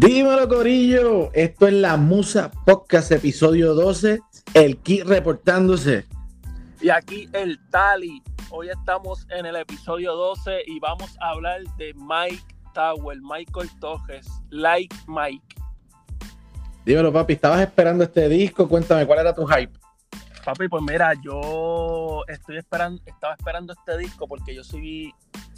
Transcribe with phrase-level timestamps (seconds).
[0.00, 1.32] Dímelo, Corillo.
[1.32, 4.20] Esto es la Musa Podcast, episodio 12.
[4.54, 6.06] El Kit reportándose.
[6.80, 8.22] Y aquí el Tali.
[8.50, 12.44] Hoy estamos en el episodio 12 y vamos a hablar de Mike
[12.74, 15.56] Tower, Michael Tojes, Like Mike.
[16.84, 17.32] Dímelo, papi.
[17.32, 18.68] ¿Estabas esperando este disco?
[18.68, 19.72] Cuéntame, ¿cuál era tu hype?
[20.44, 25.12] Papi, pues mira, yo estoy esperando, estaba esperando este disco porque yo soy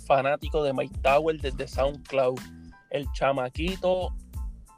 [0.07, 2.41] fanático de Mike Tower desde SoundCloud.
[2.89, 4.15] El chamaquito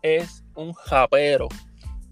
[0.03, 1.49] es un japero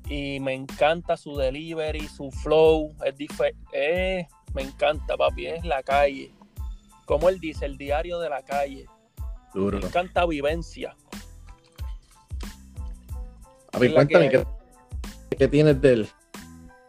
[0.08, 3.14] y me encanta su delivery, su flow, es
[3.72, 6.32] eh, me encanta, papi, es la calle.
[7.06, 8.86] Como él dice, el diario de la calle.
[9.54, 10.96] Me encanta vivencia.
[13.72, 14.30] A ver, cuéntame,
[15.38, 16.08] ¿qué, tienes de él?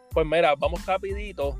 [0.09, 1.59] Pues mira, vamos rapidito.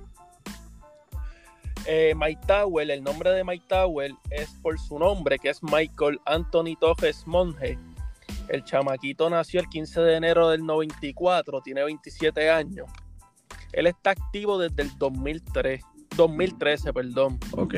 [1.86, 6.20] Eh, Mike Tower, el nombre de Mike Tower es por su nombre, que es Michael
[6.26, 7.78] Anthony Torres Monge
[8.52, 12.90] el chamaquito nació el 15 de enero del 94, tiene 27 años.
[13.72, 15.82] Él está activo desde el 2003,
[16.18, 17.40] 2013, perdón.
[17.54, 17.76] Ok.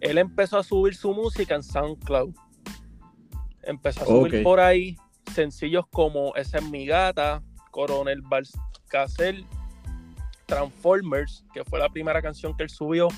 [0.00, 2.34] Él empezó a subir su música en SoundCloud.
[3.62, 4.96] Empezó a subir por ahí
[5.34, 9.44] sencillos como Esa es mi gata, Coronel Balcacel,
[10.46, 13.08] Transformers, que fue la primera canción que él subió.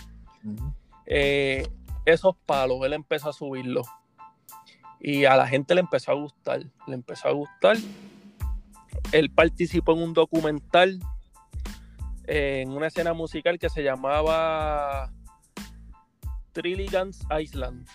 [1.06, 1.64] Eh,
[2.05, 3.87] esos palos, él empezó a subirlos.
[5.00, 7.77] Y a la gente le empezó a gustar, le empezó a gustar.
[9.12, 10.98] Él participó en un documental,
[12.27, 15.12] en una escena musical que se llamaba
[16.53, 17.86] Trilligans Island.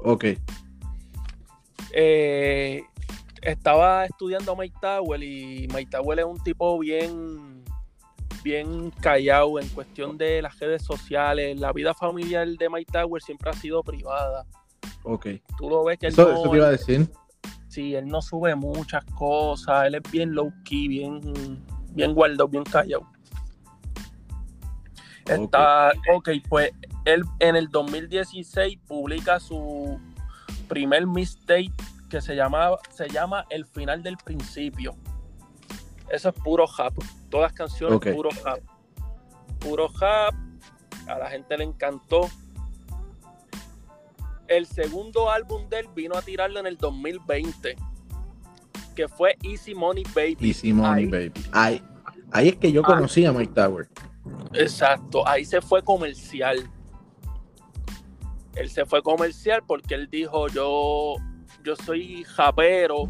[0.00, 0.24] Ok.
[1.92, 2.82] Eh,
[3.42, 7.64] estaba estudiando Mike Tower y Mike Tower es un tipo bien,
[8.42, 11.58] bien callado en cuestión de las redes sociales.
[11.58, 14.44] La vida familiar de Mike Tower siempre ha sido privada.
[15.06, 15.26] Ok.
[15.56, 17.08] Tú lo ves que él eso, no, te iba a decir.
[17.68, 21.20] Sí, él no sube muchas cosas, él es bien low key, bien,
[21.92, 23.06] bien guardado, bien callado.
[25.26, 26.72] Está, ok, pues
[27.04, 29.98] él en el 2016 publica su
[30.68, 31.72] primer mistake
[32.08, 34.94] que se, llama, se llama El final del principio.
[36.08, 36.94] Eso es puro rap.
[37.30, 38.60] Todas canciones puro rap.
[39.58, 40.34] Puro rap.
[41.08, 42.28] A la gente le encantó
[44.48, 47.76] el segundo álbum de él vino a tirarlo en el 2020,
[48.94, 50.36] que fue Easy Money Baby.
[50.40, 51.44] Easy Money Baby.
[51.52, 51.82] Ahí,
[52.32, 53.88] ahí, es que yo conocí a Mike Tower.
[54.54, 56.70] Exacto, ahí se fue comercial.
[58.54, 61.16] Él se fue comercial porque él dijo, yo,
[61.62, 63.06] yo soy japero,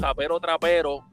[0.00, 1.04] japero trapero,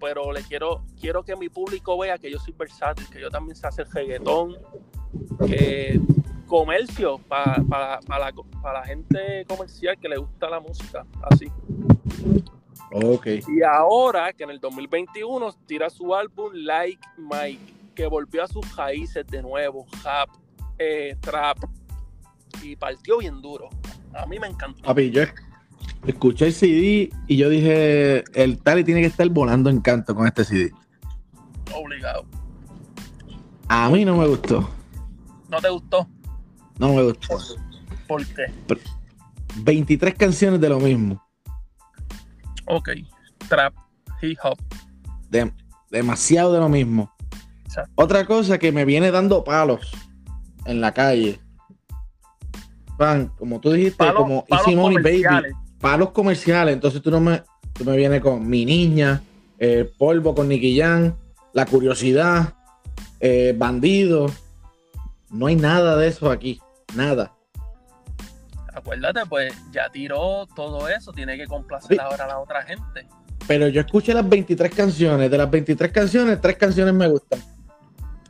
[0.00, 3.54] pero le quiero, quiero que mi público vea que yo soy versátil, que yo también
[3.54, 4.56] sé hacer reggaetón,
[5.46, 6.00] que
[6.52, 7.64] comercio para
[8.06, 11.46] la, gente comercial que le gusta la música, así.
[12.92, 13.26] Ok.
[13.48, 18.76] Y ahora que en el 2021 tira su álbum Like Mike, que volvió a sus
[18.76, 20.28] raíces de nuevo, rap,
[20.78, 21.56] eh, trap,
[22.62, 23.70] y partió bien duro.
[24.12, 24.82] A mí me encantó.
[24.82, 25.22] Papi, yo
[26.06, 30.26] escuché el CD y yo dije, el Tali tiene que estar volando en canto con
[30.26, 30.70] este CD.
[31.74, 32.26] Obligado.
[33.68, 34.68] A mí no me gustó.
[35.48, 36.06] ¿No te gustó?
[36.78, 37.38] No me gustó.
[38.06, 38.46] ¿Por qué?
[39.56, 41.22] 23 canciones de lo mismo.
[42.66, 42.90] Ok.
[43.48, 43.74] Trap,
[44.20, 44.58] hip hop.
[45.90, 47.12] demasiado de lo mismo.
[47.94, 49.92] Otra cosa que me viene dando palos
[50.66, 51.40] en la calle.
[52.98, 55.54] Pan, como tú dijiste, como Easy Money Baby.
[55.80, 56.74] Palos comerciales.
[56.74, 59.22] Entonces tú no me, tú me vienes con Mi Niña,
[59.58, 61.14] eh, Polvo con Nicky Jam,
[61.52, 62.54] La Curiosidad,
[63.20, 64.30] eh, Bandido.
[65.32, 66.60] No hay nada de eso aquí.
[66.94, 67.34] Nada.
[68.74, 73.06] Acuérdate, pues ya tiró todo eso, tiene que complacer ahora a la otra gente.
[73.46, 77.40] Pero yo escuché las 23 canciones, de las 23 canciones, tres canciones me gustan.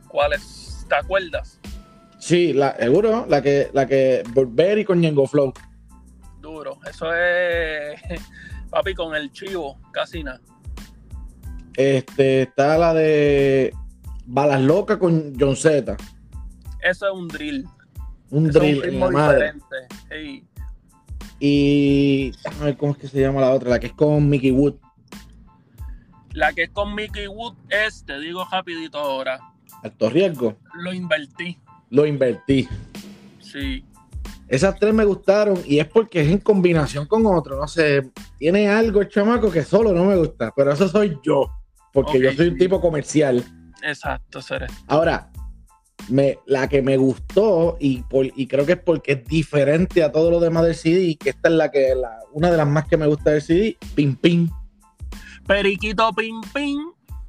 [0.07, 0.85] ¿Cuáles?
[0.87, 1.59] ¿Te acuerdas?
[2.19, 4.23] Sí, la, seguro, la que, la que
[4.77, 5.53] y con Ñengo Flow.
[6.39, 8.01] Duro, eso es
[8.69, 10.41] papi con el chivo, casi nada.
[11.75, 13.73] Este, está la de
[14.25, 15.97] Balas Locas con John Z.
[16.83, 17.65] Eso es un drill.
[18.29, 19.53] Un drill en la madre.
[21.39, 24.51] Y a ver cómo es que se llama la otra, la que es con Mickey
[24.51, 24.75] Wood.
[26.31, 29.39] La que es con Mickey Wood es, te digo rapidito ahora.
[29.83, 30.57] Alto riesgo.
[30.75, 31.59] Lo invertí.
[31.89, 32.67] Lo invertí.
[33.39, 33.85] Sí.
[34.47, 37.57] Esas tres me gustaron y es porque es en combinación con otro.
[37.59, 41.49] No sé, tiene algo el chamaco que solo no me gusta, pero eso soy yo,
[41.91, 43.43] porque yo soy un tipo comercial.
[43.81, 44.67] Exacto, seré.
[44.87, 45.31] Ahora,
[46.09, 48.03] me, la que me gustó y,
[48.35, 51.49] y creo que es porque es diferente a todo lo demás del CD, que esta
[51.49, 54.49] es la que la, una de las más que me gusta del CD, Pim Pim.
[55.47, 56.79] Periquito Pim Pim.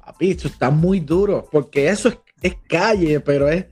[0.05, 3.65] Papi, esto está muy duro, porque eso es, es calle, pero es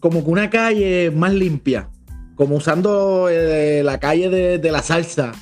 [0.00, 1.90] como que una calle más limpia,
[2.34, 5.32] como usando eh, la calle de, la salsa.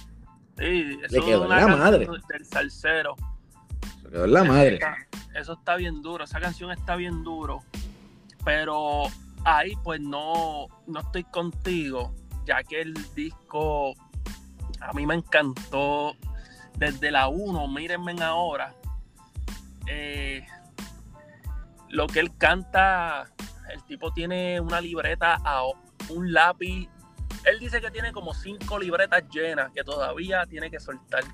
[0.58, 2.08] Sí, eso Le quedó en la madre.
[2.28, 3.16] Del salsero.
[4.02, 4.80] Se quedó en la madre.
[5.34, 7.62] Eso está bien duro, esa canción está bien duro.
[8.44, 9.04] Pero
[9.44, 12.14] ahí pues no, no estoy contigo,
[12.44, 13.94] ya que el disco
[14.80, 16.14] a mí me encantó
[16.76, 18.74] desde la 1, mírenme ahora.
[19.86, 20.46] Eh,
[21.88, 23.28] lo que él canta,
[23.72, 25.38] el tipo tiene una libreta
[26.10, 26.88] un lápiz.
[27.44, 31.24] Él dice que tiene como cinco libretas llenas que todavía tiene que soltar.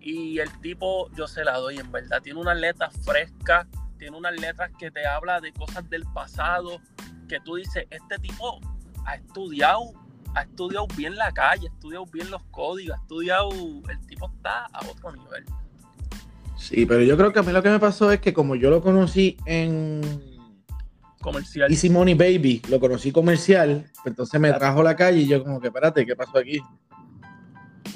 [0.00, 2.20] Y el tipo, yo se la doy en verdad.
[2.22, 3.66] Tiene unas letras frescas,
[4.02, 6.80] tiene unas letras que te habla de cosas del pasado,
[7.28, 8.58] que tú dices, este tipo
[9.06, 9.92] ha estudiado,
[10.34, 14.64] ha estudiado bien la calle, ha estudiado bien los códigos, ha estudiado, el tipo está
[14.72, 15.44] a otro nivel.
[16.56, 18.70] Sí, pero yo creo que a mí lo que me pasó es que como yo
[18.70, 20.00] lo conocí en
[21.20, 21.70] comercial.
[21.70, 25.68] Easy Money Baby, lo conocí comercial, entonces me trajo la calle y yo como que,
[25.68, 26.60] espérate, ¿qué pasó aquí?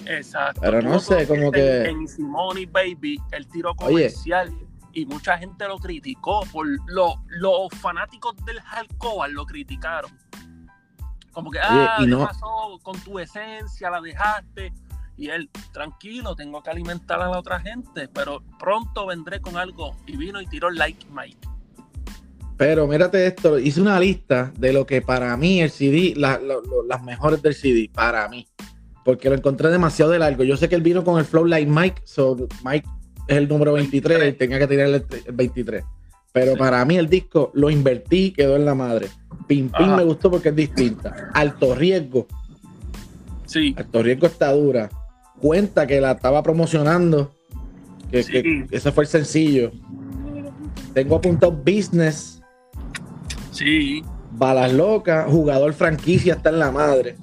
[0.04, 0.60] Exacto.
[0.60, 1.86] Pero no sé, como que...
[1.86, 4.56] En Easy Money Baby, el tiro comercial
[4.96, 10.10] y mucha gente lo criticó por lo, los fanáticos del hardcore lo criticaron.
[11.32, 13.90] Como que, ah, ¿qué pasó con tu esencia?
[13.90, 14.72] La dejaste.
[15.18, 19.94] Y él, tranquilo, tengo que alimentar a la otra gente, pero pronto vendré con algo.
[20.06, 21.46] Y vino y tiró like Mike.
[22.56, 27.42] Pero mírate esto, hice una lista de lo que para mí el CD, las mejores
[27.42, 28.48] del CD, para mí.
[29.04, 30.42] Porque lo encontré demasiado de largo.
[30.42, 32.34] Yo sé que él vino con el flow like Mike, so
[32.64, 32.88] Mike
[33.26, 35.84] es el número 23 y tenía que tirar el, 23.
[36.32, 39.08] Pero para mí el disco lo invertí, quedó en la madre.
[39.46, 41.30] Pim Pim me gustó porque es distinta.
[41.32, 42.26] Alto riesgo.
[43.46, 43.74] Sí.
[43.78, 44.90] Alto riesgo está dura.
[45.40, 47.32] Cuenta que la estaba promocionando.
[48.10, 49.72] Que, ese fue el sencillo.
[50.92, 52.42] Tengo apuntado business.
[53.50, 54.04] Sí.
[54.32, 55.26] Balas locas.
[55.30, 57.16] Jugador franquicia está en la madre.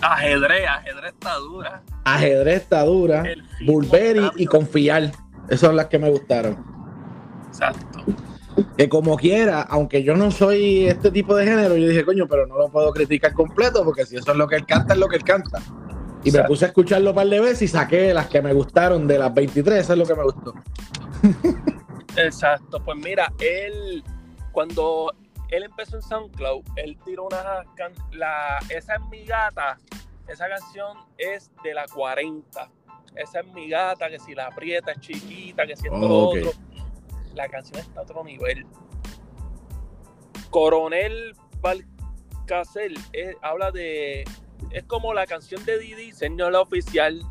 [0.00, 1.82] Ajedrez, ajedrez está dura.
[2.14, 3.24] Ajedrez está dura.
[3.64, 5.12] Bulberi y confiar.
[5.46, 6.56] Esas son las que me gustaron.
[7.48, 8.04] Exacto.
[8.76, 12.46] Que como quiera, aunque yo no soy este tipo de género, yo dije, coño, pero
[12.46, 15.08] no lo puedo criticar completo, porque si eso es lo que él canta, es lo
[15.08, 15.62] que él canta.
[16.24, 19.06] Y me puse a escucharlo un par de veces y saqué las que me gustaron
[19.06, 20.54] de las 23, eso es lo que me gustó.
[22.16, 24.02] Exacto, pues mira, él,
[24.50, 25.12] cuando
[25.50, 27.42] él empezó en SoundCloud, él tiró una.
[28.12, 29.78] La, esa es mi gata.
[30.28, 32.70] Esa canción es de la 40.
[33.14, 36.52] Esa es mi gata, que si la aprieta es chiquita, que si es todo otro.
[37.34, 38.66] La canción está a otro nivel.
[40.50, 44.24] Coronel Valcasel eh, habla de.
[44.70, 47.22] Es como la canción de Didi, señor oficial.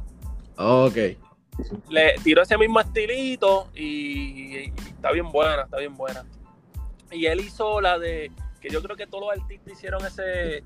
[0.58, 0.98] Ok.
[1.90, 6.26] Le tiró ese mismo estilito y está bien buena, está bien buena.
[7.12, 10.64] Y él hizo la de, que yo creo que todos los artistas hicieron ese,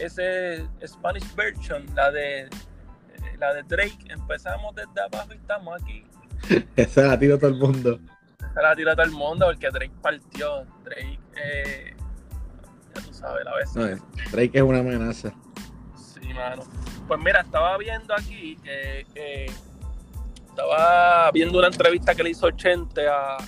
[0.00, 2.48] ese Spanish version, la de,
[3.38, 3.98] la de Drake.
[4.08, 6.04] Empezamos desde abajo y estamos aquí.
[6.76, 7.98] Esa la tiró todo el mundo.
[8.38, 10.64] Esa la tiró todo el mundo porque Drake partió.
[10.84, 11.94] Drake, eh,
[12.94, 14.00] ya tú sabes, la vez.
[14.30, 15.32] Drake es una amenaza.
[15.96, 16.62] Sí, mano.
[17.06, 19.46] Pues mira, estaba viendo aquí que,
[20.48, 23.38] estaba viendo una entrevista que le hizo 80 a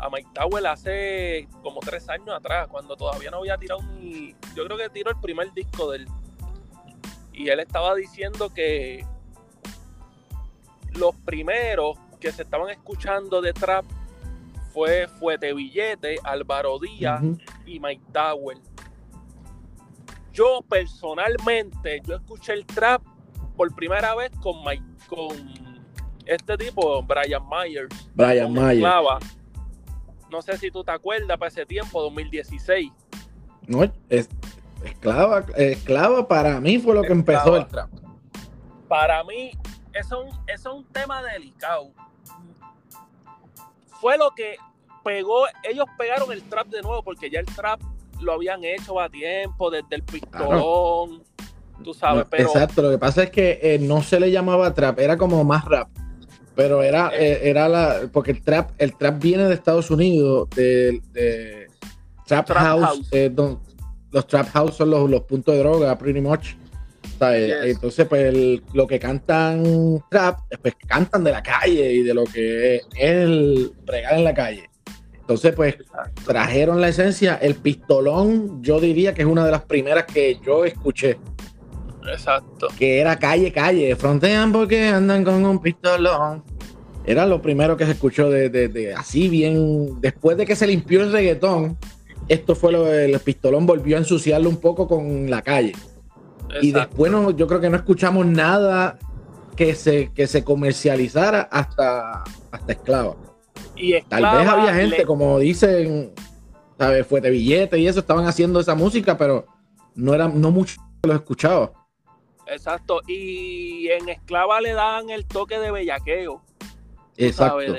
[0.00, 4.34] a Mike Tower hace como tres años atrás, cuando todavía no había tirado ni.
[4.54, 6.08] Yo creo que tiró el primer disco de él.
[7.32, 9.06] Y él estaba diciendo que
[10.94, 13.84] los primeros que se estaban escuchando de trap
[14.72, 17.22] fue Fuete Billete, Álvaro Díaz
[17.66, 18.58] y Mike Tower.
[20.32, 23.02] Yo personalmente, yo escuché el trap
[23.56, 25.30] por primera vez con Mike, con
[26.26, 28.10] este tipo, Brian Myers.
[28.14, 29.39] Brian Myers.
[30.30, 32.90] No sé si tú te acuerdas para ese tiempo, 2016.
[33.66, 34.28] No, es,
[34.84, 37.90] esclava, esclava para mí fue lo que empezó el trap.
[38.88, 39.52] Para mí,
[39.92, 41.90] eso, es un tema delicado.
[44.00, 44.56] Fue lo que
[45.04, 47.80] pegó, ellos pegaron el trap de nuevo, porque ya el trap
[48.20, 51.22] lo habían hecho a tiempo, desde el pistolón,
[51.82, 52.44] tú sabes, pero...
[52.44, 55.64] Exacto, lo que pasa es que eh, no se le llamaba trap, era como más
[55.64, 55.88] rap.
[56.60, 57.32] Pero era, eh.
[57.32, 58.00] Eh, era la.
[58.12, 61.00] Porque el trap, el trap viene de Estados Unidos, de,
[62.26, 63.08] Trap, House.
[63.12, 63.34] Eh,
[64.12, 66.48] los Trap House son los, los, puntos de droga, pretty much.
[67.18, 72.76] Entonces, pues lo que cantan trap, pues cantan de la calle y de lo que
[72.76, 74.68] es el pregar en la calle.
[75.14, 75.76] Entonces, pues
[76.26, 77.38] trajeron la esencia.
[77.40, 81.16] El pistolón, yo diría que es una de las primeras que yo escuché.
[82.06, 82.68] Exacto.
[82.78, 83.96] Que era calle, calle.
[83.96, 86.49] Frontean porque andan con un pistolón.
[87.04, 90.00] Era lo primero que se escuchó de, así bien.
[90.00, 91.78] Después de que se limpió el reggaetón,
[92.28, 95.72] esto fue lo el pistolón volvió a ensuciarlo un poco con la calle.
[96.60, 98.98] Y después no, yo creo que no escuchamos nada
[99.56, 103.16] que se, que se comercializara hasta, hasta esclava.
[103.76, 106.12] Y Tal vez había gente, como dicen,
[106.78, 107.06] ¿sabes?
[107.06, 109.46] Fuete billete y eso, estaban haciendo esa música, pero
[109.94, 111.72] no era, no mucho los escuchaba.
[112.46, 116.42] Exacto, y en Esclava le dan el toque de bellaqueo.
[117.26, 117.74] Exacto.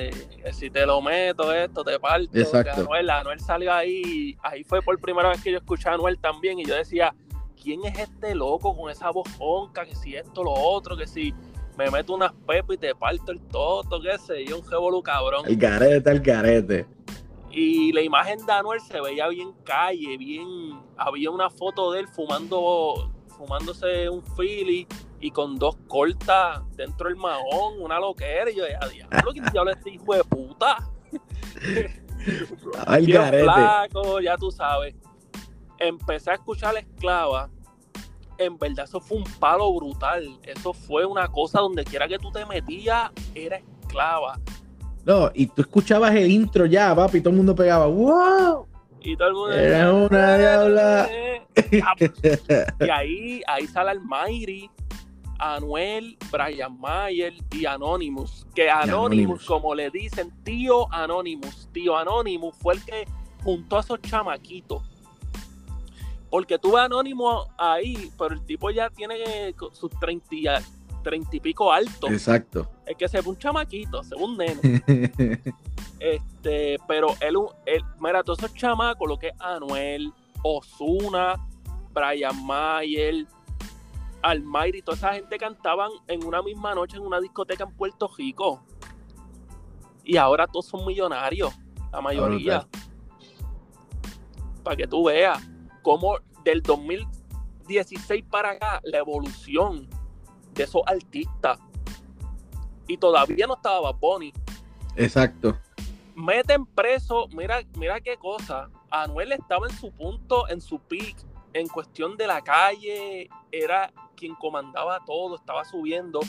[0.52, 2.38] si te lo meto, esto te parto.
[2.38, 2.82] Exacto.
[2.82, 6.60] Anuel, Anuel salió ahí, ahí fue por primera vez que yo escuché a Anuel también,
[6.60, 7.14] y yo decía,
[7.62, 9.86] ¿quién es este loco con esa voz honca?
[9.86, 11.34] Que si esto, lo otro, que si
[11.78, 15.46] me meto unas pepas y te parto el toto, qué sé yo, un jebolu cabrón.
[15.48, 16.86] El garete, el garete.
[17.52, 20.48] Y la imagen de Anuel se veía bien calle, bien.
[20.96, 24.88] Había una foto de él fumando, fumándose un Philly
[25.22, 28.52] y con dos cortas dentro del mahón, una loquera.
[28.52, 30.78] Y yo decía, diablo, ¿quién diablo este hijo de puta?
[32.88, 33.44] Ay, garete.
[33.44, 34.96] Flaco, ya tú sabes.
[35.78, 37.50] Empecé a escuchar la esclava
[38.46, 40.28] en verdad eso fue un palo brutal.
[40.44, 44.40] Eso fue una cosa donde quiera que tú te metías, era esclava.
[45.06, 48.68] No, y tú escuchabas el intro ya, papi, y todo el mundo pegaba, ¡wow!
[49.00, 51.10] Y todo el mundo Era una diabla.
[52.80, 54.70] y ahí, ahí sale el Mayri,
[55.42, 58.46] Anuel, Brian Mayer y Anonymous.
[58.56, 61.68] Que Anonymous, como le dicen, tío Anonymous.
[61.74, 63.06] Tío Anonymous fue el que
[63.44, 64.84] juntó a esos chamaquitos
[66.32, 70.62] porque tú ves Anónimo ahí, pero el tipo ya tiene sus 30
[71.34, 72.08] y, pico alto.
[72.08, 72.72] Exacto.
[72.86, 74.82] Es que se ve un chamaquito, se ve un nene.
[76.00, 81.36] este, pero él, él, mira, todos esos chamacos, lo que es Anuel, Osuna,
[81.94, 83.28] Brian Mayer,
[84.22, 88.64] Almayri, toda esa gente cantaban en una misma noche en una discoteca en Puerto Rico.
[90.04, 91.54] Y ahora todos son millonarios,
[91.92, 92.68] la mayoría.
[94.64, 95.42] Para que tú veas
[95.82, 99.88] como del 2016 para acá, la evolución
[100.54, 101.60] de esos artistas.
[102.88, 104.22] Y todavía no estaba Bad
[104.96, 105.58] Exacto.
[106.16, 108.70] Meten preso, mira, mira qué cosa.
[108.90, 111.16] Anuel estaba en su punto, en su peak,
[111.54, 116.20] en cuestión de la calle, era quien comandaba todo, estaba subiendo.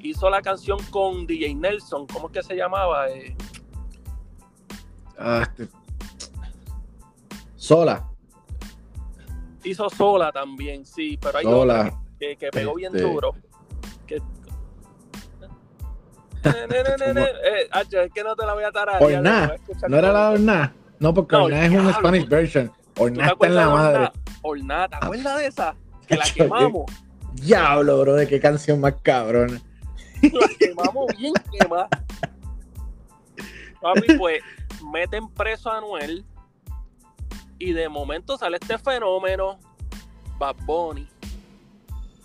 [0.00, 3.08] Hizo la canción con DJ Nelson, ¿cómo es que se llamaba?
[3.10, 3.36] Eh,
[5.18, 5.68] ah, este.
[7.56, 8.08] Sola
[9.64, 12.00] hizo sola también, sí, pero hay sola.
[12.18, 13.08] que, que, pegó bien este.
[13.08, 13.34] duro.
[14.06, 14.16] Que...
[16.44, 19.02] eh, es que no te la voy a tarar.
[19.02, 19.56] Orná,
[19.88, 20.74] no era la Orná.
[20.98, 22.72] No, porque no, Orná es una Spanish version.
[22.98, 24.10] Está en la madre.
[24.88, 25.74] ¿te acuerdas de esa?
[26.06, 26.90] Que la quemamos.
[27.34, 29.60] Diablo, bro, de qué canción más cabrona.
[30.22, 31.88] la quemamos bien quemada.
[33.80, 34.42] Papi, pues
[34.92, 36.24] meten preso a Anuel
[37.58, 39.58] y de momento sale este fenómeno,
[40.38, 41.08] Bad Bunny.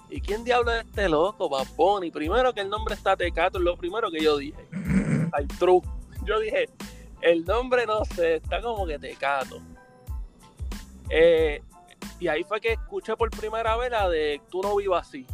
[0.10, 2.12] ¿Y quién diablo es este loco, Bad Bunny?
[2.12, 4.68] Primero que el nombre está Tecato, es lo primero que yo dije.
[5.34, 5.82] Ay, true.
[6.25, 6.70] Yo dije,
[7.22, 9.60] el nombre no sé, está como que Tecato.
[11.10, 11.62] Eh,
[12.20, 15.26] y ahí fue que escuché por primera vez la de Tú no vivas así.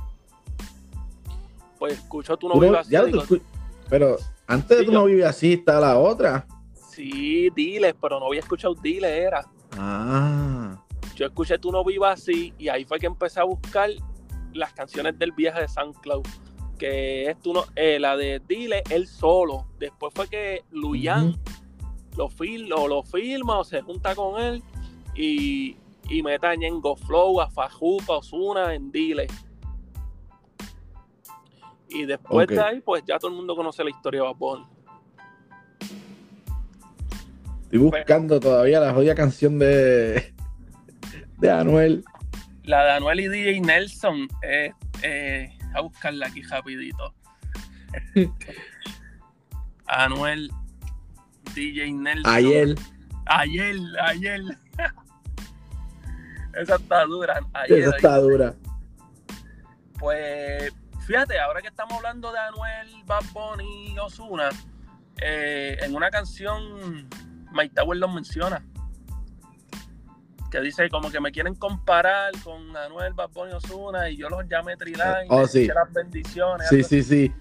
[1.77, 3.41] Pues escucho Tú no vivas así.
[3.89, 6.45] pero antes de Tú no vivas así está la otra.
[6.73, 9.45] Sí, Diles, pero no había escuchado Diles, era.
[9.77, 10.83] Ah.
[11.15, 13.89] Yo escuché Tú no vivas así y ahí fue que empecé a buscar
[14.53, 16.25] las canciones del viaje de San Cloud.
[16.77, 19.67] Que es tú no, eh, la de Dile, él solo.
[19.79, 21.37] Después fue que Luyan
[22.15, 22.29] lo,
[22.87, 24.63] lo filma o se junta con él
[25.19, 29.27] y, y mete a Ñengo Flow, a Fajupa, Osuna en Dile.
[31.89, 34.59] Y después de ahí, pues ya todo el mundo conoce la historia de Bad
[37.63, 40.33] Estoy buscando todavía la jodida canción de,
[41.37, 42.03] de Anuel.
[42.63, 44.27] La de Anuel y DJ Nelson.
[44.41, 44.71] Eh,
[45.03, 47.13] eh, a buscarla aquí rapidito.
[49.85, 50.49] Anuel,
[51.53, 52.33] DJ Nelson.
[52.33, 52.75] Ayer.
[53.25, 54.41] Ayer, ayer.
[56.53, 57.39] Esa está dura.
[57.53, 58.53] Ayer, Esa está dura.
[59.99, 60.73] Pues
[61.05, 64.49] fíjate, ahora que estamos hablando de Anuel, Bad Bunny y Osuna,
[65.21, 67.09] eh, en una canción
[67.51, 68.63] Mike Tower los menciona.
[70.51, 74.47] Que dice como que me quieren comparar con Anuel, Bad Bunny Osuna y yo los
[74.47, 75.67] llamé Triline, oh, sí.
[75.67, 76.67] las bendiciones.
[76.69, 77.31] Sí, sí, sí.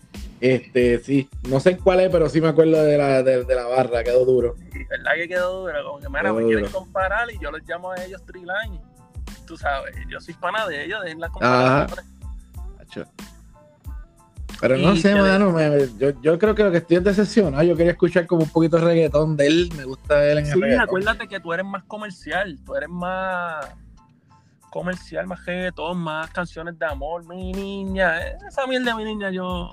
[0.41, 4.05] Este, sí, no sé cuál es, pero sí me acuerdo de la, de, la barra,
[4.05, 4.55] quedó duro.
[4.73, 5.85] Sí, ¿Verdad que quedó duro?
[5.85, 8.81] Como que, mira, me quieren comparar y yo les llamo a ellos Triline.
[9.49, 12.07] Tú sabes, yo soy pana de ellos, de la comparación.
[14.61, 15.57] Pero no sé, mano,
[15.99, 17.63] yo, yo, creo que lo que estoy es decepcionado.
[17.63, 20.53] Yo quería escuchar como un poquito de reggaetón de él, me gusta él en el
[20.53, 23.69] Sí, acuérdate que tú eres más comercial, tú eres más
[24.71, 28.19] comercial, más reggaetón, más canciones de amor, mi niña.
[28.49, 29.73] Esa mierda de mi niña, yo.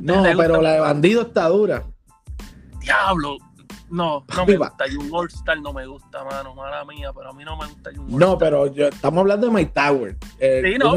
[0.00, 1.84] no, pero la de bandido está dura.
[2.80, 3.38] Diablo,
[3.92, 4.88] no, no me gusta.
[4.88, 6.54] Y un All Star no me gusta, mano.
[6.54, 9.48] Mala mía, pero a mí no me gusta un All No, pero yo, estamos hablando
[9.48, 10.16] de My Tower.
[10.38, 10.94] Eh, sí, no,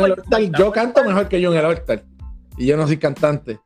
[0.57, 2.03] yo canto mejor que yo en el All Star.
[2.57, 3.59] Y yo no soy cantante.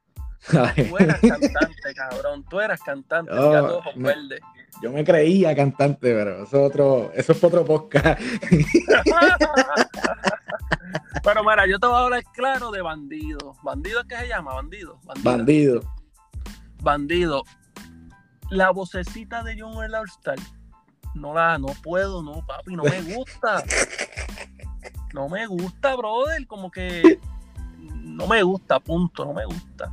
[0.50, 2.44] Tú eras cantante, cabrón.
[2.50, 3.32] Tú eras cantante.
[3.32, 4.16] Oh, me,
[4.82, 8.20] yo me creía cantante, pero eso es otro, eso es otro podcast.
[11.24, 13.54] pero mira, yo te voy a hablar claro de bandido.
[13.62, 14.56] ¿Bandido es que se llama?
[14.56, 15.00] Bandido.
[15.22, 15.82] Bandido.
[16.82, 17.44] Bandido.
[18.50, 20.38] La vocecita de John All Star.
[21.16, 23.64] No la, no puedo, no, papi, no me gusta.
[25.12, 26.46] No me gusta, brother.
[26.46, 27.20] Como que
[27.96, 29.92] no me gusta, punto, no me gusta.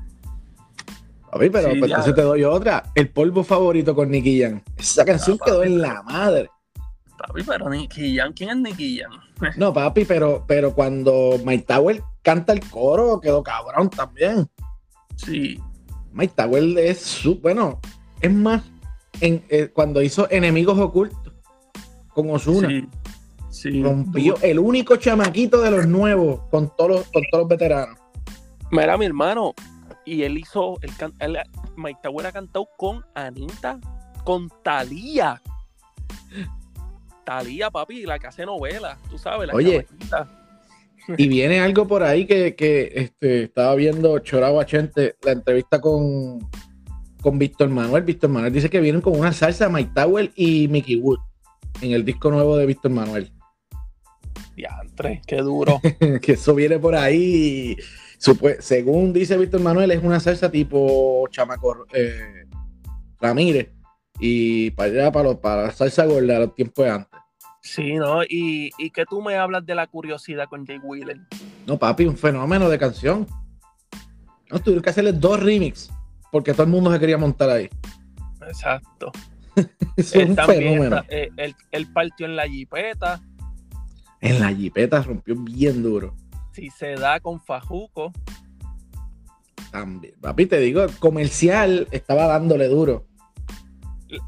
[1.38, 2.82] Mí, pero pues, entonces te doy otra.
[2.94, 4.62] El polvo favorito con Nicky Jam.
[4.76, 6.50] Esa canción quedó en la madre.
[7.18, 9.12] Papi, pero Nicky Jam, ¿quién es Nicky Jam?
[9.56, 14.48] no, papi, pero, pero cuando Mike Tower canta el coro, quedó cabrón también.
[15.16, 15.60] Sí.
[16.12, 17.80] Mike Tower es su, bueno,
[18.20, 18.62] es más,
[19.20, 21.32] en, eh, cuando hizo Enemigos Ocultos
[22.08, 22.68] con Osuna.
[22.68, 22.88] Sí.
[23.50, 23.82] Sí.
[23.82, 27.98] Rompió el único chamaquito de los nuevos con todos con todos los veteranos.
[28.70, 29.54] Mira, mi hermano,
[30.04, 31.38] y él hizo, el, el
[31.76, 33.80] Mike Tower ha cantado con Anita,
[34.24, 35.40] con Talía.
[37.24, 39.86] Talía, papi, la que hace novela, tú sabes, la Oye,
[41.16, 42.54] y viene algo por ahí que,
[42.94, 46.38] este, estaba viendo Choragua Chente, la entrevista con,
[47.26, 48.04] con Víctor Manuel.
[48.04, 51.18] Víctor Manuel dice que vienen con una salsa Mike Tower y Mickey Wood
[51.80, 53.32] en el disco nuevo de Víctor Manuel.
[54.54, 55.80] Diantre, qué duro.
[56.22, 57.76] que eso viene por ahí.
[58.60, 62.46] según dice Víctor Manuel, es una salsa tipo chamaco eh,
[63.20, 63.72] Ramírez.
[64.20, 67.20] Y para allá, para, para la salsa gorda, los tiempos de antes.
[67.60, 68.22] Sí, ¿no?
[68.22, 71.18] Y, y que tú me hablas de la curiosidad con Jay Wheeler.
[71.66, 73.26] No, papi, un fenómeno de canción.
[74.48, 75.90] No, tuvieron que hacerle dos remix
[76.36, 77.70] porque todo el mundo se quería montar ahí.
[78.46, 79.10] Exacto.
[79.96, 81.02] es un fenómeno.
[81.08, 81.30] Eh,
[81.72, 83.22] él, partió en la jipeta
[84.20, 86.14] en la jipeta rompió bien duro.
[86.52, 88.12] Si se da con Fajuco.
[89.70, 90.12] También.
[90.20, 93.06] Papi, te digo, comercial estaba dándole duro.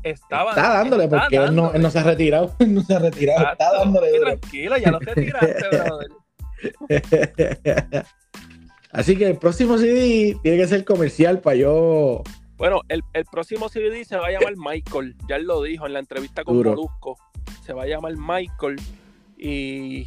[0.03, 2.55] Estaba está dándole porque Él, no, se ha retirado.
[2.67, 3.53] no se ha retirado.
[3.53, 4.39] Está dándole duro.
[4.39, 6.09] Tranquilo, ya lo retiraste, brother.
[8.91, 12.23] Así que el próximo CD tiene que ser comercial para yo.
[12.57, 15.15] Bueno, el, próximo CD se va a llamar Michael.
[15.29, 17.17] Ya él lo dijo en la entrevista con Molusco.
[17.65, 18.81] Se va a llamar Michael
[19.37, 20.05] y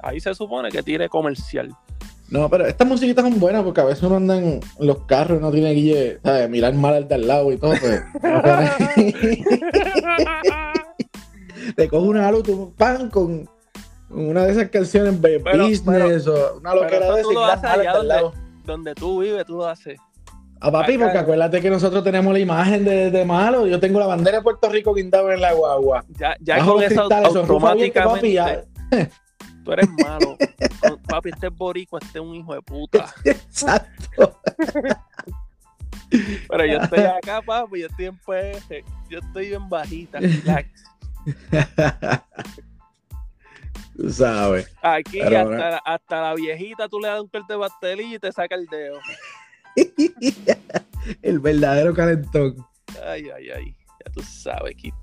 [0.00, 1.74] ahí se supone que tiene comercial.
[2.28, 5.42] No, pero estas musiquitas son buenas porque a veces uno anda en los carros y
[5.42, 7.72] no tiene que mirar mal al de al lado y todo.
[7.80, 8.02] Pues,
[11.76, 13.48] Te coge una auto, pan con
[14.10, 18.30] una de esas canciones de business o una loquera de donde,
[18.64, 19.98] donde tú vives, tú lo haces.
[20.62, 23.66] A papi, porque acuérdate que nosotros tenemos la imagen de, malo.
[23.66, 26.04] Yo tengo la bandera de Puerto Rico guindada en la guagua.
[26.18, 28.68] Ya, ya con eso automáticamente.
[29.64, 30.36] Tú eres malo.
[31.06, 33.06] papi, este es borico, este es un hijo de puta.
[33.24, 34.38] Exacto.
[36.48, 38.84] Pero yo estoy acá, papi, yo estoy en PS.
[39.08, 40.18] Yo estoy en bajita,
[43.96, 44.70] Tú sabes.
[44.82, 48.54] Aquí hasta, hasta, la viejita tú le das un corte de pastelillo y te saca
[48.54, 48.98] el dedo.
[51.22, 52.56] el verdadero calentón.
[53.04, 53.76] Ay, ay, ay.
[54.04, 54.94] Ya tú sabes, Kit.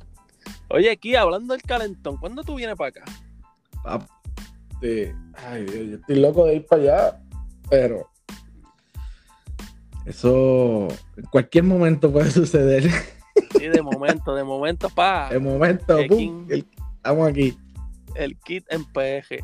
[0.69, 3.03] Oye, aquí hablando del calentón, ¿cuándo tú vienes para acá?
[5.45, 7.19] ay, yo estoy loco de ir para allá,
[7.69, 8.09] pero
[10.05, 12.89] eso en cualquier momento puede suceder.
[13.51, 15.29] Sí, de momento, de momento, pa.
[15.29, 17.57] De momento, estamos aquí.
[18.17, 19.43] El kit en PG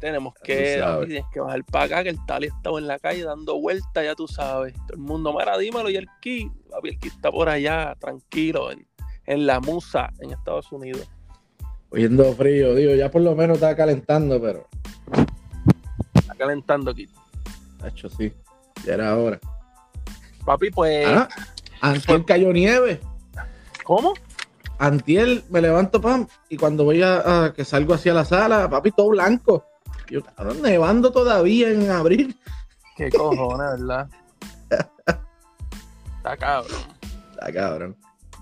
[0.00, 3.60] tenemos que, tienes que bajar para acá, que el Tali estaba en la calle dando
[3.60, 4.74] vueltas, ya tú sabes.
[4.74, 6.50] Todo el mundo, mira, dímelo, y el Ki,
[6.82, 8.70] el Ki está por allá, tranquilo,
[9.26, 11.08] en, la Musa, en Estados Unidos.
[11.90, 14.66] Oyendo frío, digo, ya por lo menos está calentando, pero.
[16.14, 17.08] Está calentando, Ki.
[17.86, 18.32] hecho, sí,
[18.84, 19.38] ya era hora.
[20.44, 21.06] Papi, pues.
[21.06, 21.28] Ah,
[21.80, 23.00] antiel pues cayó nieve.
[23.84, 24.14] ¿Cómo?
[24.78, 28.90] Antiel me levanto, pam, y cuando voy a, a que salgo hacia la sala, papi,
[28.90, 29.64] todo blanco.
[30.10, 30.20] Yo,
[30.62, 32.36] nevando todavía en abril.
[32.96, 34.08] Qué cojones, ¿verdad?
[36.16, 36.80] Está cabrón.
[37.32, 37.96] Está cabrón.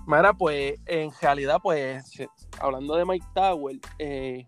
[0.05, 2.03] Mira, pues en realidad, pues
[2.59, 4.45] hablando de Mike Tower, eh,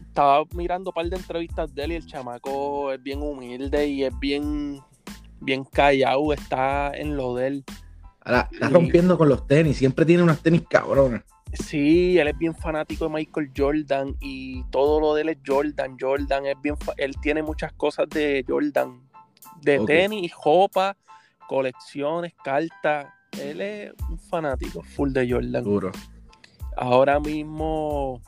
[0.00, 4.04] estaba mirando un par de entrevistas de él y el chamaco es bien humilde y
[4.04, 4.80] es bien,
[5.40, 7.64] bien callado, está en lo de él.
[8.24, 11.22] Ahora, está rompiendo con los tenis, siempre tiene unas tenis cabronas.
[11.52, 15.96] Sí, él es bien fanático de Michael Jordan y todo lo de él es Jordan,
[16.00, 19.08] Jordan, es bien, él tiene muchas cosas de Jordan,
[19.60, 20.96] de tenis, ropa,
[21.46, 23.06] colecciones, cartas,
[23.40, 25.62] él es un fanático full de Jordan.
[25.62, 25.92] Duro.
[26.76, 28.20] Ahora mismo,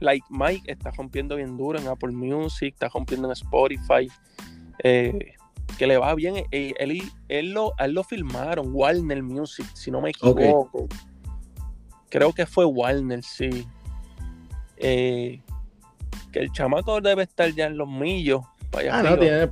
[0.00, 4.08] Like Mike está rompiendo bien duro en Apple Music, está rompiendo en Spotify.
[4.82, 5.34] Eh,
[5.78, 6.44] que le va bien.
[6.50, 10.88] Eh, él, él, lo, él lo filmaron, Warner Music, si no me equivoco.
[12.08, 13.66] Creo que fue Warner, sí.
[14.76, 15.40] Eh,
[16.32, 18.42] que el chamaco debe estar ya en los millos.
[18.90, 19.50] ah, no, tiene,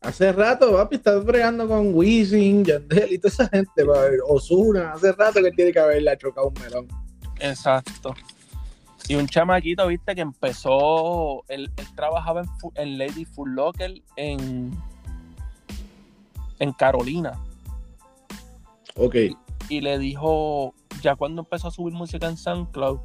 [0.00, 3.84] Hace rato, papi, está bregando con Wisin, Yandel y toda esa gente,
[4.28, 4.92] Osuna.
[4.92, 6.88] Hace rato que tiene que haberle chocado un melón.
[7.40, 8.14] Exacto.
[9.08, 12.42] Y un chamaquito, viste, que empezó, él, trabajaba
[12.74, 14.70] en, Lady Full Locker en,
[16.58, 17.32] en Carolina.
[18.96, 19.16] Ok.
[19.68, 23.00] Y, le dijo, ya cuando empezó a subir música en SoundCloud,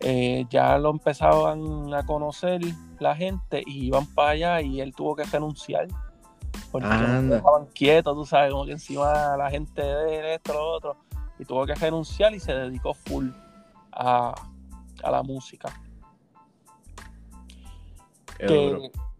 [0.00, 2.60] eh, ya lo empezaban a conocer
[2.98, 5.88] la gente y iban para allá y él tuvo que renunciar
[6.70, 10.96] porque estaban quietos, tú sabes, como que encima la gente de esto, lo otro,
[11.38, 13.28] y tuvo que renunciar y se dedicó full
[13.92, 14.34] a,
[15.02, 15.68] la música.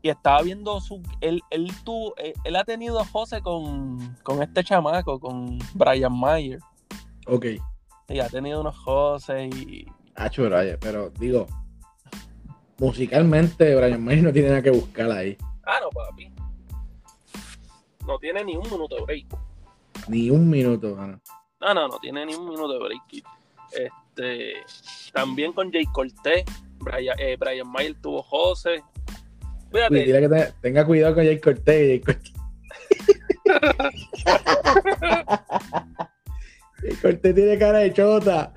[0.07, 1.03] Y estaba viendo su.
[1.21, 6.61] Él, él, tuvo, él, ha tenido a José con, con, este chamaco, con Brian Mayer.
[7.27, 7.47] Ok.
[8.09, 9.87] Y ha tenido unos José y.
[10.15, 11.47] Ah, Brian, pero digo,
[12.79, 15.37] musicalmente Brian Mayer no tiene nada que buscar ahí.
[15.65, 16.31] Ah, no, papi
[18.07, 19.27] no tiene ni un minuto de break.
[20.09, 20.97] Ni un minuto.
[20.97, 23.25] No, no, no tiene ni un minuto de break.
[23.73, 24.55] Este,
[25.13, 26.45] también con Jay Cortés,
[26.79, 28.83] Brian, eh, Brian Mayer tuvo José.
[29.73, 30.05] Fíjate.
[30.05, 31.89] que tenga cuidado con Jay Cortés.
[31.89, 32.33] Jay Cortés.
[36.83, 38.53] Jay Cortés tiene cara de chota.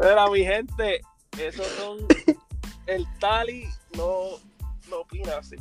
[0.00, 1.00] Mira, mi gente,
[1.38, 1.98] esos son
[2.86, 3.66] el Tali,
[3.96, 4.38] no
[4.90, 5.56] no opina así.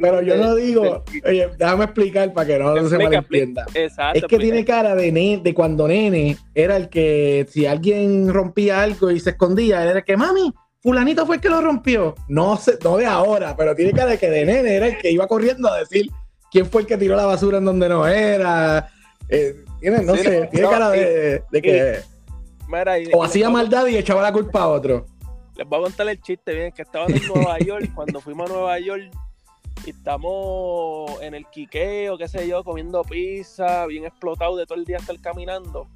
[0.00, 3.66] pero, yo no digo, oye, déjame explicar para que no, se malentienda.
[3.74, 9.10] es que tiene cara de, de cuando nene era el que si alguien rompía algo
[9.10, 10.52] y se escondía, era el que, mami,
[10.88, 12.14] fulanito fue el que lo rompió.
[12.28, 15.10] No, sé, no de ahora, pero tiene cara de que de nene era el que
[15.10, 16.10] iba corriendo a decir
[16.50, 18.90] quién fue el que tiró la basura en donde no era.
[19.28, 22.00] Eh, tiene, no sé, tiene cara de, que...
[23.12, 25.06] o hacía maldad y echaba la culpa a otro
[25.58, 28.52] les voy a contar el chiste bien, que estaban en Nueva York, cuando fuimos a
[28.54, 29.10] Nueva York
[29.84, 34.84] y estamos en el quiqueo, qué sé yo, comiendo pizza, bien explotado de todo el
[34.84, 35.88] día estar caminando.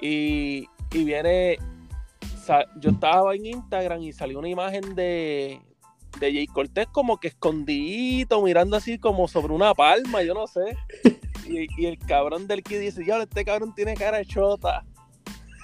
[0.00, 1.58] Y, y viene,
[2.76, 5.60] yo estaba en Instagram y salió una imagen de,
[6.18, 10.76] de Jay Cortés como que escondidito, mirando así como sobre una palma, yo no sé.
[11.46, 14.84] Y, el cabrón del que dice, ya este cabrón tiene cara de chota.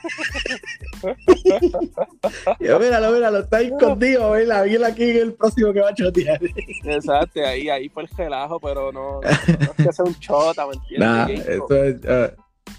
[2.61, 6.39] Yo, míralo, míralo, está escondido, la vi aquí en el próximo que va a chotear.
[6.85, 10.75] Exacto, ahí, ahí fue el relajo, pero no, no, es que sea un chota, ¿me
[10.75, 11.49] entiendes?
[11.49, 12.31] esto es uh,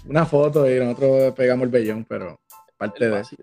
[0.08, 2.40] una foto y nosotros pegamos el vellón, pero
[2.78, 3.36] parte de eso.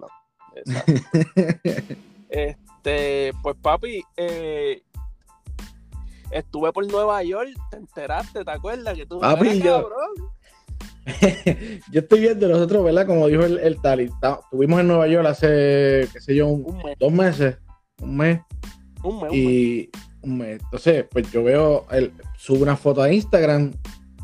[2.30, 4.82] este, pues papi, eh,
[6.32, 8.96] estuve por Nueva York, te enteraste, ¿te acuerdas?
[8.96, 9.90] Que tú papi, yo,
[11.92, 13.06] yo estoy viendo nosotros, ¿verdad?
[13.06, 16.58] Como dijo el, el Tali, estuvimos en Nueva York hace, qué sé yo,
[17.00, 17.58] dos meses,
[18.02, 18.42] un mes.
[19.04, 19.34] Un mes.
[19.34, 19.90] Y
[20.22, 20.60] un mes.
[20.64, 23.74] Entonces, pues yo veo, él sube una foto a Instagram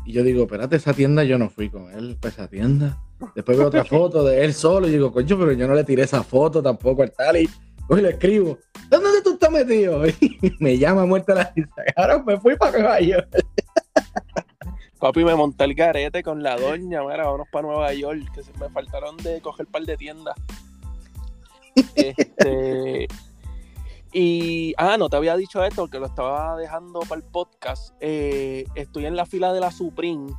[0.04, 3.00] y yo digo, espérate, esa tienda yo no fui con él para esa tienda.
[3.34, 6.02] Después veo otra foto de él solo y digo, coño, pero yo no le tiré
[6.02, 7.48] esa foto tampoco al Tali.
[7.88, 8.58] Hoy le escribo,
[8.88, 10.02] ¿dónde tú estás metido?
[10.20, 11.94] Y me llama muerta la Instagram.
[11.96, 13.28] Ahora me fui para Nueva York.
[14.98, 18.70] Papi, me monté el garete con la doña, mira, vámonos para Nueva York, que me
[18.70, 20.36] faltaron de coger par de tiendas.
[21.96, 23.08] Este,
[24.12, 27.94] y, ah, no te había dicho esto porque lo estaba dejando para el podcast.
[28.00, 30.32] Eh, estoy en la fila de la Supreme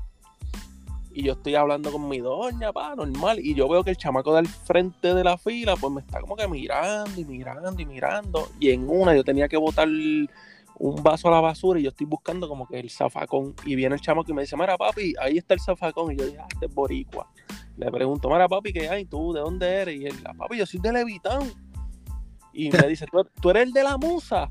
[1.13, 3.39] y yo estoy hablando con mi doña, pa, normal.
[3.39, 6.36] Y yo veo que el chamaco del frente de la fila, pues me está como
[6.36, 8.49] que mirando y mirando y mirando.
[8.60, 12.08] Y en una yo tenía que botar un vaso a la basura y yo estoy
[12.08, 13.54] buscando como que el zafacón.
[13.63, 16.13] Y viene el chamo que me dice, mira papi, ahí está el zafacón.
[16.13, 17.30] Y yo dije, ah, este es boricua.
[17.78, 19.06] Le pregunto, mira papi, ¿qué hay?
[19.06, 19.99] ¿Tú de dónde eres?
[19.99, 21.43] Y él, ah, papi, yo soy de Levitán.
[22.54, 23.06] Y me dice,
[23.39, 24.49] ¿Tú, eres el de la musa.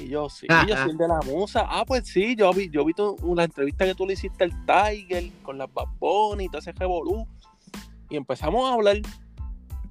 [0.00, 1.66] Y yo, sí, yo soy de la musa.
[1.68, 5.30] Ah, pues sí, yo vi, yo vi una entrevista que tú le hiciste al Tiger
[5.42, 5.88] con las Bad
[6.40, 7.26] y todo ese revolú.
[8.08, 8.96] Y empezamos a hablar.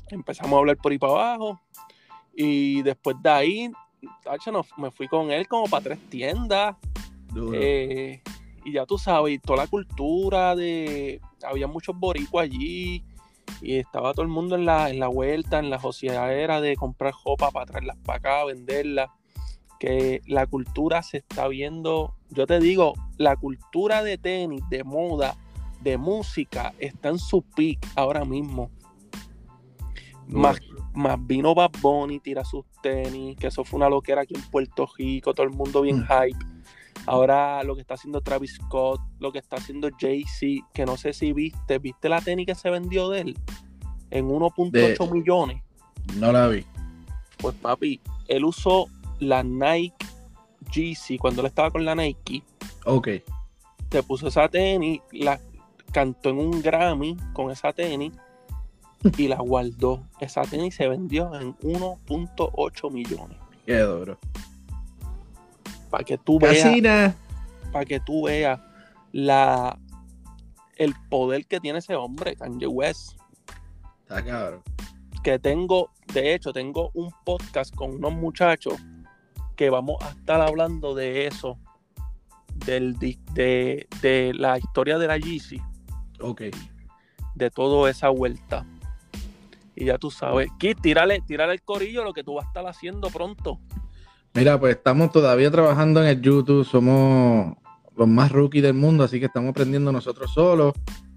[0.10, 1.60] Empezamos a hablar por ahí para abajo.
[2.34, 3.72] Y después de ahí,
[4.78, 6.76] me fui con él como para tres tiendas.
[7.54, 8.22] Eh,
[8.66, 11.22] y ya tú sabes, toda la cultura de.
[11.44, 13.04] Había muchos boricuas allí.
[13.62, 15.80] Y estaba todo el mundo en la, en la vuelta, en la
[16.34, 19.12] era de comprar ropa para traerlas para acá, venderla.
[19.82, 22.14] Que la cultura se está viendo.
[22.30, 25.36] Yo te digo, la cultura de tenis, de moda,
[25.82, 28.70] de música, está en su peak ahora mismo.
[30.28, 30.60] Más,
[30.94, 34.88] más vino Bad Bunny, tira sus tenis, que eso fue una loquera aquí en Puerto
[34.96, 36.04] Rico, todo el mundo bien mm.
[36.04, 36.46] hype.
[37.08, 41.14] Ahora lo que está haciendo Travis Scott, lo que está haciendo Jay-Z, que no sé
[41.14, 43.38] si viste, ¿viste la tenis que se vendió de él?
[44.12, 45.64] En 1.8 millones.
[46.18, 46.64] No la vi.
[47.38, 48.88] Pues papi, él usó
[49.22, 49.96] la Nike
[50.74, 52.44] GC cuando él estaba con la Nike.
[52.86, 53.08] Ok.
[53.90, 55.40] Se puso esa tenis, la
[55.92, 58.14] cantó en un Grammy con esa tenis
[59.18, 60.04] y la guardó.
[60.20, 63.38] Esa tenis se vendió en 1.8 millones.
[63.66, 64.18] Qué duro.
[65.90, 67.16] Para que tú veas.
[67.72, 68.60] Para que tú veas
[69.12, 69.78] la
[70.78, 73.20] el poder que tiene ese hombre, Kanye West.
[74.02, 74.64] Está cabrón.
[75.24, 78.74] Que tengo, de hecho, tengo un podcast con unos muchachos
[79.62, 81.60] que vamos a estar hablando de eso,
[82.66, 85.62] del, de, de la historia de la Yeezy.
[86.20, 86.42] Ok.
[87.36, 88.66] De toda esa vuelta.
[89.76, 92.66] Y ya tú sabes, Kit, tírale, tírale el corillo lo que tú vas a estar
[92.66, 93.60] haciendo pronto.
[94.34, 97.56] Mira, pues estamos todavía trabajando en el YouTube, somos
[97.96, 100.74] los más rookies del mundo, así que estamos aprendiendo nosotros solos.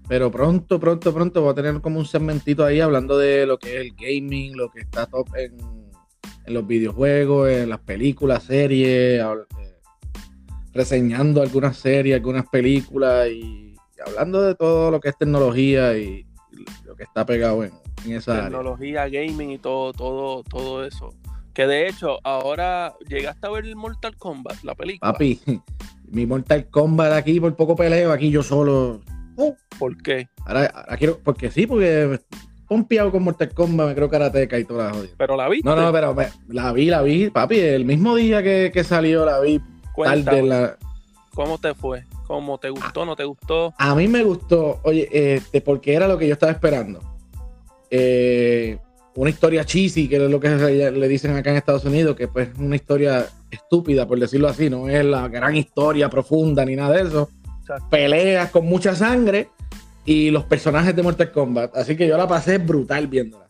[0.07, 3.69] Pero pronto, pronto, pronto voy a tener como un segmentito ahí hablando de lo que
[3.69, 5.57] es el gaming, lo que está top en,
[6.47, 9.75] los videojuegos, en las películas, series, eh,
[10.73, 16.25] reseñando algunas series, algunas películas y, hablando de todo lo que es tecnología y,
[16.85, 17.71] lo que está pegado en,
[18.05, 21.13] esa tecnología, gaming y todo, todo, todo eso.
[21.53, 25.11] Que de hecho, ahora llegaste a ver el Mortal Kombat, la película.
[25.11, 25.39] Papi,
[26.11, 29.01] mi Mortal Kombat aquí por poco peleo, aquí yo solo.
[29.37, 30.29] Uh, ¿Por qué?
[30.45, 32.19] Ahora, quiero, porque sí, porque
[32.67, 35.13] pompeado con Mortal Kombat, me creo karateca y toda la jodida.
[35.17, 35.61] Pero la vi.
[35.61, 36.15] No, no, pero
[36.47, 37.59] la vi, la vi, papi.
[37.59, 39.61] El mismo día que, salió la vi.
[39.97, 40.77] la...
[41.33, 42.03] ¿Cómo te fue?
[42.27, 43.05] ¿Cómo te gustó?
[43.05, 43.73] ¿No te gustó?
[43.77, 47.01] A mí me gustó, oye, este, porque era lo que yo estaba esperando.
[47.91, 48.79] Eh,
[49.15, 52.49] una historia cheesy, que es lo que le dicen acá en Estados Unidos, que pues
[52.49, 56.95] es una historia estúpida, por decirlo así, no es la gran historia profunda ni nada
[56.95, 57.29] de eso.
[57.89, 59.49] Peleas con mucha sangre
[60.05, 61.75] y los personajes de Mortal Kombat.
[61.75, 63.47] Así que yo la pasé brutal viéndola.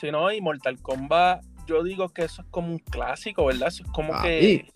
[0.00, 3.68] Sí, no, y Mortal Kombat, yo digo que eso es como un clásico, ¿verdad?
[3.68, 4.68] Eso es como que.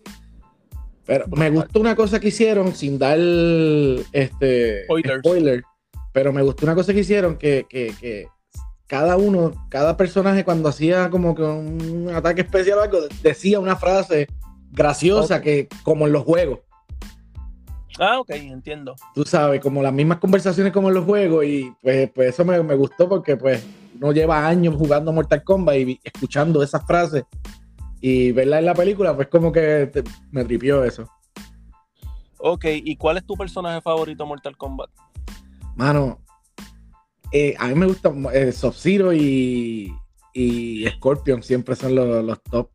[1.04, 3.18] Pero me gustó una cosa que hicieron sin dar
[4.12, 5.62] este spoiler.
[6.12, 8.28] Pero me gustó una cosa que hicieron que, que, que
[8.86, 13.76] cada uno, cada personaje cuando hacía como que un ataque especial o algo, decía una
[13.76, 14.28] frase
[14.70, 16.60] graciosa que como en los juegos.
[17.98, 18.94] Ah, ok, entiendo.
[19.14, 22.74] Tú sabes, como las mismas conversaciones como en los juegos y pues, pues eso me,
[22.74, 27.24] gustó porque pues uno lleva años jugando Mortal Kombat y escuchando esas frases
[28.00, 29.90] y verla en la película, pues como que
[30.30, 31.08] me tripió eso.
[32.38, 34.90] Ok, ¿y cuál es tu personaje favorito Mortal Kombat?
[35.74, 36.20] Mano,
[37.32, 39.92] eh, a mí me gusta eh, Sub-Zero y,
[40.96, 42.70] Scorpion, siempre son los, top.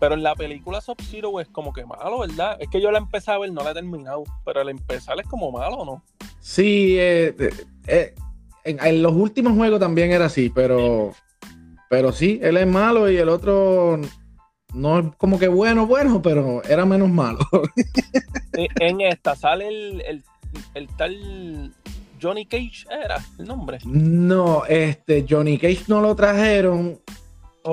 [0.00, 2.56] Pero en la película Sub-Zero es como que malo, ¿verdad?
[2.60, 5.26] Es que yo la empecé a ver, no la he terminado, pero el empezar es
[5.26, 6.02] como malo, ¿no?
[6.40, 7.34] Sí, eh,
[8.64, 11.12] en, los últimos juegos también era así, pero,
[11.88, 14.00] pero sí, él es malo y el otro
[14.74, 17.38] no es como que bueno, bueno, pero era menos malo.
[18.52, 20.24] en esta sale el,
[20.74, 21.72] el tal
[22.20, 23.78] Johnny Cage era el nombre.
[23.84, 26.98] No, este, Johnny Cage no lo trajeron.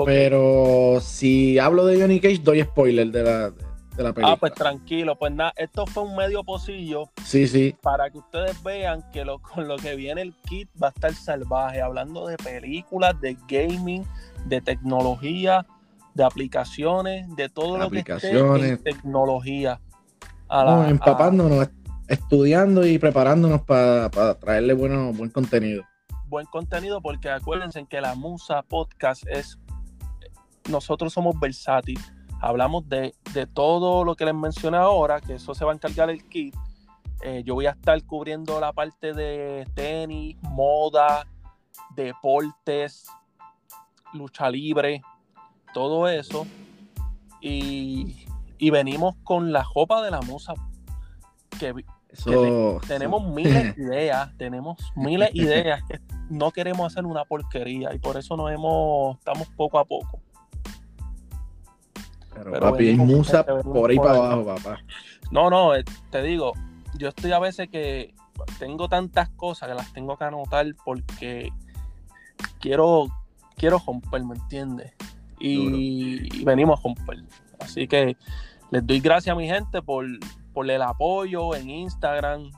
[0.06, 4.32] Pero si hablo de Johnny Cage, doy spoiler de la, de la película.
[4.32, 7.10] Ah, pues tranquilo, pues nada, esto fue un medio pocillo.
[7.24, 7.76] Sí, sí.
[7.82, 11.14] Para que ustedes vean que lo, con lo que viene el kit va a estar
[11.14, 14.06] salvaje, hablando de películas, de gaming,
[14.46, 15.66] de tecnología,
[16.14, 19.80] de aplicaciones, de todo lo que esté en tecnología.
[20.50, 21.70] no, empapándonos
[22.08, 25.84] estudiando y preparándonos para traerle bueno, buen contenido.
[26.28, 29.58] Buen contenido porque acuérdense que la Musa Podcast es,
[30.70, 32.14] nosotros somos versátiles.
[32.40, 33.14] Hablamos de,
[33.54, 36.56] todo lo que les mencioné ahora, que eso se va a encargar el kit.
[37.22, 41.28] Eh, yo voy a estar cubriendo la parte de tenis, moda,
[41.96, 43.06] deportes,
[44.14, 45.04] lucha libre,
[45.74, 46.48] todo eso.
[47.42, 48.26] Y
[48.58, 50.54] Y venimos con la jopa de la musa.
[51.60, 51.74] Que,
[52.88, 58.00] tenemos miles de ideas, tenemos miles de ideas que no queremos hacer una porquería y
[58.00, 60.20] por eso nos hemos, estamos poco a poco.
[62.44, 64.80] Pero, papi, hay musa por ahí para abajo, papá.
[65.32, 66.54] No, no, eh, te digo,
[66.98, 68.14] yo estoy a veces que
[68.60, 71.52] tengo tantas cosas que las tengo que anotar porque
[72.60, 73.08] quiero,
[73.56, 74.94] quiero romper, ¿me entiendes?
[75.40, 77.24] Y, venimos a romper.
[77.60, 78.16] Así que
[78.70, 80.06] les doy gracias a mi gente por,
[80.54, 82.52] por el apoyo en Instagram,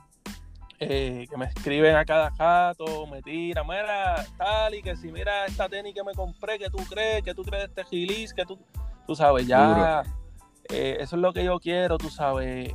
[0.80, 5.46] eh, que me escriben a cada jato, me tiran, mira, tal y que si mira
[5.46, 8.44] esta tenis que me compré, que tú crees, que tú crees de este gilis, que
[8.44, 8.58] tú,
[9.06, 10.02] tú sabes, ya,
[10.68, 12.74] eh, eso es lo que yo quiero, tú sabes,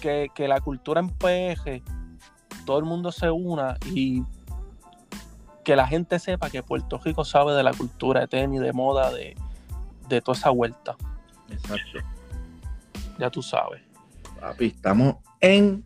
[0.00, 1.82] que, la cultura empeje,
[2.66, 4.22] todo el mundo se una y
[5.64, 9.10] que la gente sepa que Puerto Rico sabe de la cultura de tenis, de moda,
[9.10, 9.34] de,
[10.08, 10.96] de toda esa vuelta.
[11.48, 11.98] Exacto.
[13.18, 13.82] Ya tú sabes.
[14.40, 15.84] Papi, estamos en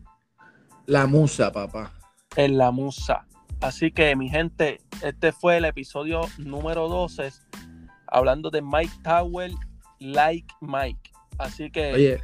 [0.85, 1.93] la musa, papá.
[2.35, 3.25] En la musa.
[3.61, 7.31] Así que, mi gente, este fue el episodio número 12,
[8.07, 9.51] hablando de Mike Tower,
[9.99, 11.11] Like Mike.
[11.37, 11.93] Así que.
[11.93, 12.21] Oye,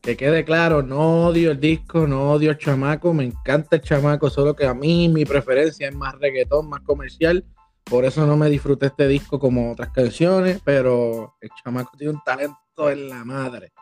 [0.00, 4.30] que quede claro, no odio el disco, no odio el chamaco, me encanta el chamaco,
[4.30, 7.44] solo que a mí mi preferencia es más reggaetón, más comercial.
[7.84, 12.22] Por eso no me disfruté este disco como otras canciones, pero el chamaco tiene un
[12.24, 13.72] talento en la madre.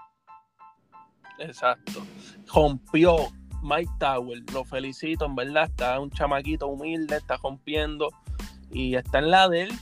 [1.38, 2.02] Exacto.
[2.52, 3.16] Rompió
[3.62, 8.08] Mike Tower, lo felicito, en verdad, está un chamaquito humilde, está rompiendo
[8.70, 9.72] y está en la de él,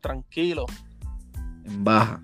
[0.00, 0.66] tranquilo.
[1.64, 2.22] En baja.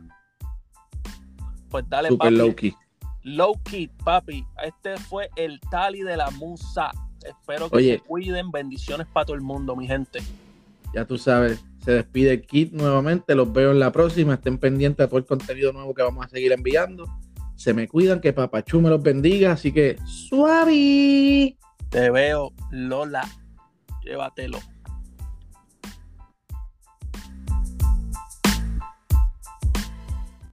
[1.71, 2.75] Pues dale, Super low key.
[3.23, 4.45] Low key, papi.
[4.65, 6.91] Este fue el tali de la musa.
[7.25, 8.51] Espero que se cuiden.
[8.51, 10.21] Bendiciones para todo el mundo, mi gente.
[10.95, 13.35] Ya tú sabes, se despide el kit nuevamente.
[13.35, 14.35] Los veo en la próxima.
[14.35, 17.07] Estén pendientes de todo el contenido nuevo que vamos a seguir enviando.
[17.55, 19.53] Se me cuidan, que Papachú me los bendiga.
[19.53, 21.57] Así que, suave.
[21.91, 23.29] Te veo, Lola.
[24.03, 24.59] Llévatelo.